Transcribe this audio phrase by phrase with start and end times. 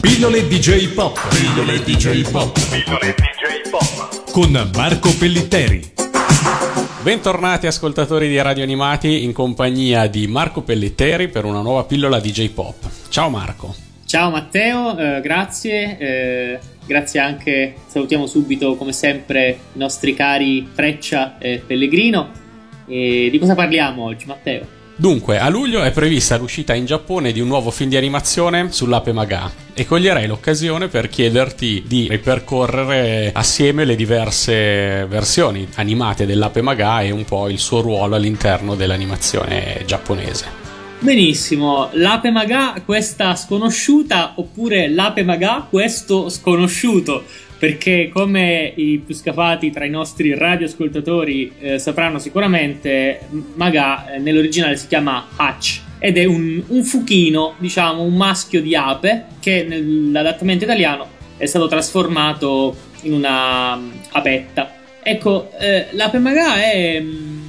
[0.00, 1.18] Pillole DJ Pop.
[1.28, 2.52] Pillole DJ Pop.
[2.70, 4.30] Pillole DJ Pop.
[4.30, 5.82] Con Marco Pellitteri.
[7.02, 12.50] Bentornati ascoltatori di Radio Animati in compagnia di Marco Pellitteri per una nuova pillola DJ
[12.50, 12.88] Pop.
[13.08, 13.74] Ciao Marco.
[14.04, 15.98] Ciao Matteo, eh, grazie.
[15.98, 22.30] Eh, grazie anche, salutiamo subito come sempre i nostri cari Freccia e Pellegrino.
[22.86, 24.76] E di cosa parliamo oggi Matteo?
[25.00, 29.12] Dunque, a luglio è prevista l'uscita in Giappone di un nuovo film di animazione sull'ape
[29.12, 29.48] Maga.
[29.72, 37.12] E coglierei l'occasione per chiederti di ripercorrere assieme le diverse versioni animate dell'ape Maga e
[37.12, 40.46] un po' il suo ruolo all'interno dell'animazione giapponese.
[40.98, 47.22] Benissimo, l'ape Maga questa sconosciuta oppure l'ape Maga questo sconosciuto
[47.58, 53.20] perché come i più scafati tra i nostri radioascoltatori eh, sapranno sicuramente,
[53.54, 58.76] Maga eh, nell'originale si chiama Hatch ed è un, un, fuchino, diciamo un maschio di
[58.76, 64.74] ape che nell'adattamento italiano è stato trasformato in una um, apetta.
[65.02, 67.40] Ecco, eh, l'ape Maga è, mm,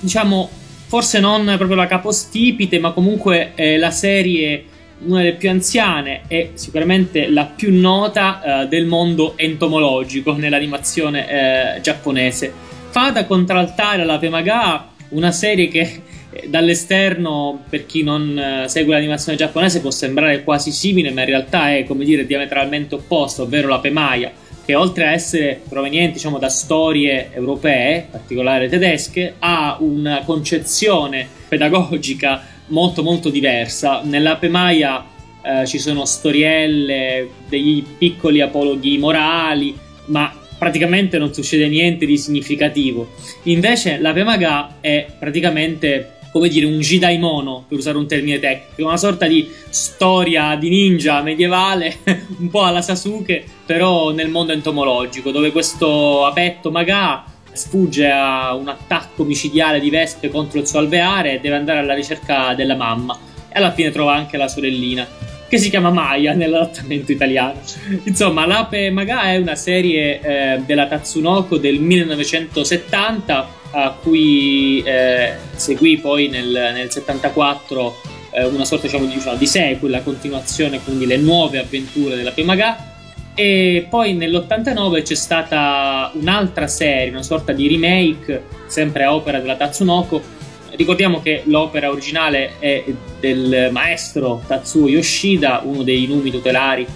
[0.00, 0.50] diciamo,
[0.86, 4.64] forse non proprio la capostipite, ma comunque la serie
[5.06, 11.80] una delle più anziane e sicuramente la più nota eh, del mondo entomologico nell'animazione eh,
[11.80, 12.52] giapponese.
[12.90, 19.36] Fa contraltare alla Pemaga, una serie che eh, dall'esterno, per chi non eh, segue l'animazione
[19.36, 23.80] giapponese, può sembrare quasi simile, ma in realtà è come dire diametralmente opposto, ovvero la
[23.80, 24.32] Pemaia,
[24.64, 31.28] che oltre a essere proveniente diciamo, da storie europee, in particolare tedesche, ha una concezione
[31.48, 34.00] pedagogica molto molto diversa.
[34.02, 35.04] Nell'Ape Maia
[35.42, 39.76] eh, ci sono storielle, dei piccoli apologhi morali,
[40.06, 43.10] ma praticamente non succede niente di significativo.
[43.44, 48.96] Invece l'Ape Maga è praticamente come dire un Jidaimono, per usare un termine tecnico, una
[48.96, 51.98] sorta di storia di ninja medievale,
[52.40, 57.24] un po' alla Sasuke, però nel mondo entomologico, dove questo apetto Maga
[57.54, 61.94] sfugge a un attacco micidiale di vespe contro il suo alveare e deve andare alla
[61.94, 63.18] ricerca della mamma.
[63.48, 65.06] E alla fine trova anche la sorellina,
[65.48, 67.60] che si chiama Maya nell'adattamento italiano.
[68.04, 75.98] Insomma, L'Ape Maga è una serie eh, della Tatsunoko del 1970 a cui eh, seguì
[75.98, 78.00] poi nel, nel 74
[78.30, 82.93] eh, una sorta diciamo, diciamo, di sequel, la continuazione, quindi le nuove avventure della Maga
[83.34, 89.56] e poi nell'89 c'è stata un'altra serie, una sorta di remake, sempre a opera della
[89.56, 90.22] Tatsunoko.
[90.76, 92.84] Ricordiamo che l'opera originale è
[93.20, 96.86] del maestro Tatsuo Yoshida, uno dei numi tutelari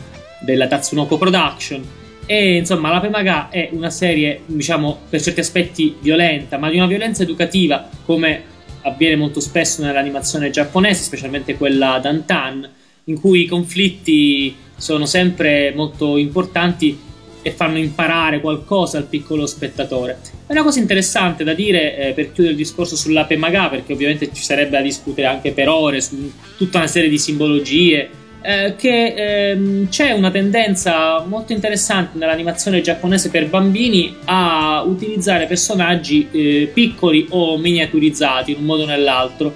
[0.40, 1.84] della Tatsunoko Production.
[2.26, 6.86] E insomma, la Pemaga è una serie, diciamo, per certi aspetti violenta, ma di una
[6.86, 8.42] violenza educativa, come
[8.82, 12.68] avviene molto spesso nell'animazione giapponese, specialmente quella Dantan,
[13.08, 17.06] in cui i conflitti sono sempre molto importanti
[17.42, 20.18] e fanno imparare qualcosa al piccolo spettatore.
[20.46, 24.30] È una cosa interessante da dire eh, per chiudere il discorso sull'ape maga, perché ovviamente
[24.32, 28.10] ci sarebbe da discutere anche per ore su tutta una serie di simbologie.
[28.40, 36.28] Eh, che ehm, c'è una tendenza molto interessante nell'animazione giapponese per bambini a utilizzare personaggi
[36.30, 39.52] eh, piccoli o miniaturizzati in un modo o nell'altro.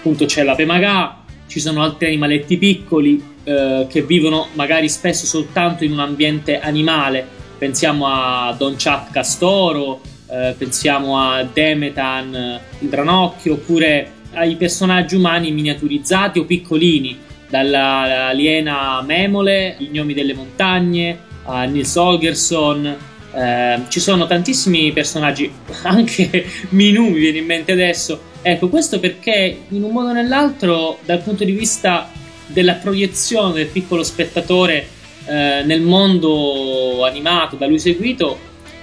[0.00, 1.19] Appunto c'è l'ape maga,
[1.50, 7.26] ci sono altri animaletti piccoli eh, che vivono magari spesso soltanto in un ambiente animale.
[7.58, 10.00] Pensiamo a Don Chuck Castoro,
[10.30, 17.18] eh, pensiamo a Demetan, eh, il Ranocchio, oppure ai personaggi umani miniaturizzati o piccolini,
[17.48, 22.96] dalla aliena Memole, gli gnomi delle montagne, a Nils Holgersson.
[23.32, 25.50] Eh, ci sono tantissimi personaggi,
[25.82, 28.28] anche Minu mi viene in mente adesso.
[28.42, 32.10] Ecco, questo perché in un modo o nell'altro, dal punto di vista
[32.46, 34.86] della proiezione del piccolo spettatore
[35.26, 38.38] eh, nel mondo animato da lui seguito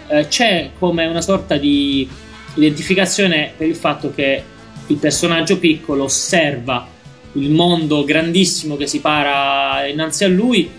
[0.08, 2.08] eh, c'è come una sorta di
[2.56, 4.44] identificazione per il fatto che
[4.88, 6.88] il personaggio piccolo osserva
[7.34, 10.70] il mondo grandissimo che si para innanzi a lui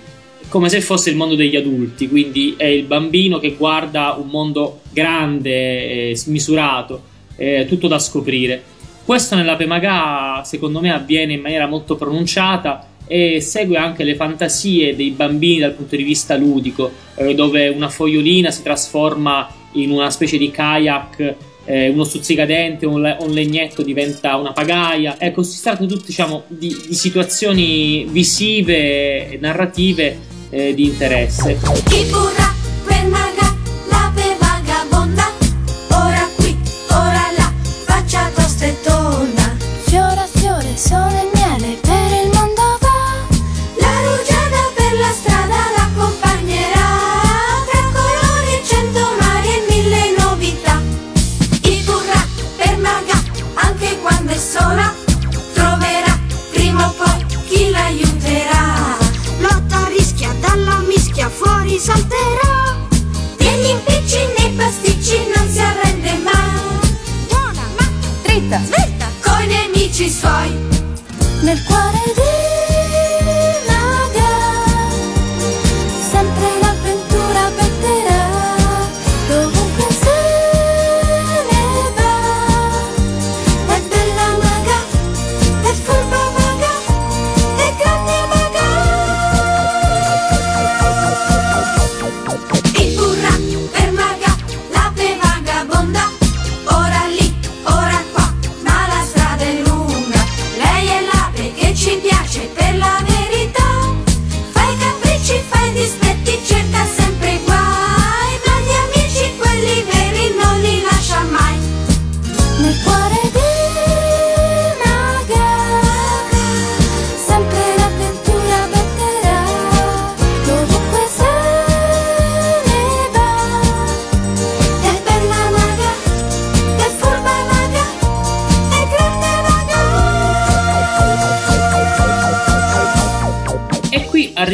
[0.49, 4.81] come se fosse il mondo degli adulti, quindi è il bambino che guarda un mondo
[4.91, 7.03] grande, e smisurato,
[7.37, 8.63] eh, tutto da scoprire.
[9.05, 14.95] Questo nella Pemaga secondo me avviene in maniera molto pronunciata e segue anche le fantasie
[14.95, 20.11] dei bambini dal punto di vista ludico, eh, dove una fogliolina si trasforma in una
[20.11, 21.35] specie di kayak,
[21.65, 25.17] eh, uno stuzzicadente, un, le- un, legnetto diventa una pagaia.
[25.19, 32.48] Ecco, si tratta tutti diciamo, di, di situazioni visive e narrative eh, di interesse.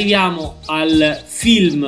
[0.04, 1.84] Arriviamo al film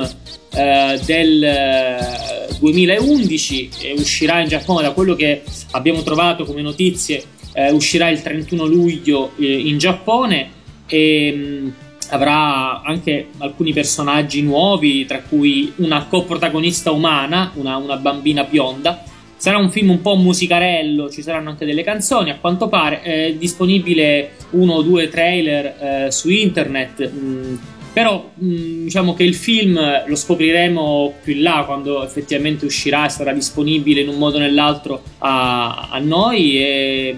[0.51, 7.23] eh, del 2011 eh, uscirà in Giappone da quello che abbiamo trovato come notizie
[7.53, 10.49] eh, uscirà il 31 luglio eh, in Giappone
[10.87, 11.69] e mh, mm,
[12.09, 19.03] avrà anche alcuni personaggi nuovi tra cui una coprotagonista umana una, una bambina bionda
[19.39, 23.33] Sarà un film un po' musicarello, ci saranno anche delle canzoni, a quanto pare è
[23.33, 27.11] disponibile uno o due trailer eh, su internet.
[27.11, 27.55] Mh, mm,
[27.97, 33.07] però mh, mm, diciamo che il film lo scopriremo più in là quando effettivamente uscirà
[33.07, 36.59] e sarà disponibile in un modo o nell'altro a, a noi.
[36.59, 37.15] E,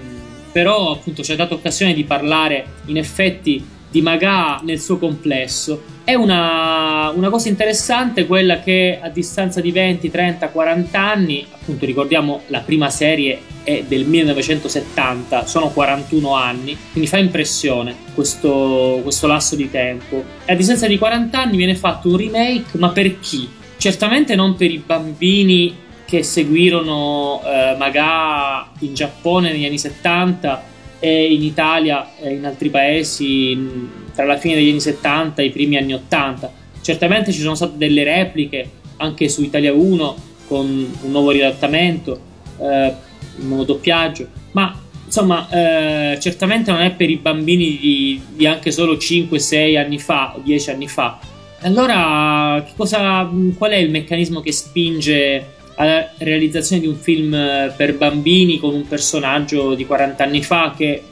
[0.54, 3.62] però appunto ci ha dato occasione di parlare in effetti
[3.92, 5.84] di Maga nel suo complesso.
[6.06, 11.86] È una, una, cosa interessante quella che a distanza di 20, 30, 40 anni, appunto
[11.86, 13.38] ricordiamo la prima serie
[13.70, 20.24] è del 1970, sono 41 anni, quindi fa impressione questo, questo lasso di tempo.
[20.46, 23.48] E a distanza di 40 anni viene fatto un remake, ma per chi?
[23.78, 30.64] Certamente non per i bambini che seguirono eh, Maga in Giappone negli anni 70
[31.00, 35.52] e in Italia e in altri paesi tra la fine degli anni 70 e i
[35.52, 36.52] primi anni 80.
[36.82, 40.16] Certamente ci sono state delle repliche anche su Italia 1
[40.48, 40.66] con
[41.02, 42.20] un nuovo ridattamento,
[42.60, 42.94] eh,
[43.40, 48.72] un nuovo doppiaggio, ma insomma eh, certamente non è per i bambini di, di anche
[48.72, 51.20] solo 5-6 anni fa o 10 anni fa.
[51.62, 57.96] Allora, cosa, qual è il meccanismo che spinge alla realizzazione di un film eh, per
[57.96, 61.04] bambini con un personaggio di 40 anni fa che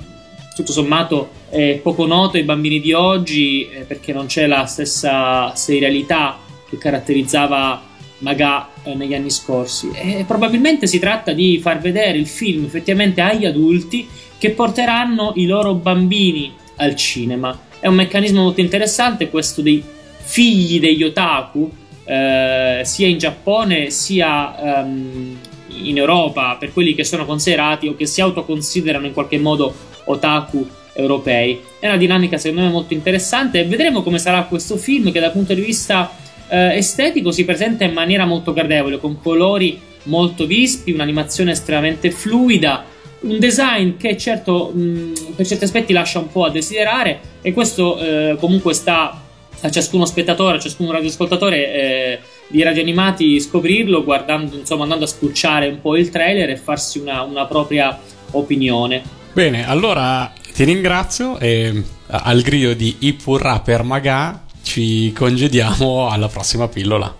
[0.55, 5.55] tutto sommato è poco noto ai bambini di oggi eh, perché non c'è la stessa
[5.55, 6.37] serialità
[6.69, 7.81] che caratterizzava
[8.19, 13.21] Maga eh, negli anni scorsi e probabilmente si tratta di far vedere il film effettivamente
[13.21, 19.61] agli adulti che porteranno i loro bambini al cinema è un meccanismo molto interessante questo
[19.61, 19.83] dei
[20.17, 21.71] figli degli otaku
[22.05, 28.05] eh, sia in Giappone sia um, in Europa per quelli che sono considerati o che
[28.05, 29.73] si autoconsiderano in qualche modo
[30.05, 31.61] otaku europei.
[31.79, 35.31] È una dinamica secondo me molto interessante e vedremo come sarà questo film che dal
[35.31, 36.11] punto di vista
[36.49, 42.85] eh, estetico si presenta in maniera molto gradevole, con colori molto vispi, un'animazione estremamente fluida,
[43.21, 47.97] un design che certo mh, per certi aspetti lascia un po' a desiderare e questo
[47.99, 49.21] eh, comunque sta
[49.59, 55.07] a ciascuno spettatore, a ciascuno radioascoltatore eh, di radio animati scoprirlo guardando, insomma, andando a
[55.07, 57.99] spulciare un po' il trailer e farsi una, una propria
[58.31, 59.01] opinione.
[59.33, 64.45] Bene, allora ti ringrazio e al grido di Ipurra per Magà
[64.77, 67.11] ci congediamo alla prossima pillola.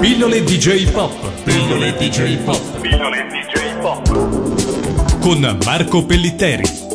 [0.00, 1.12] Pillole DJ Pop.
[1.42, 2.80] Pillole DJ Pop.
[2.80, 5.18] Pillole DJ Pop.
[5.20, 6.85] Con Marco Pellitteri.